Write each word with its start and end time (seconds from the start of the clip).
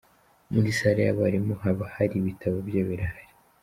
Muri 0.53 0.69
Salle 0.77 1.01
y’abarimu 1.07 1.53
haba 1.63 1.85
hari 1.95 2.13
ibitabo 2.21 2.57
byo 2.67 2.81
birahari. 2.87 3.33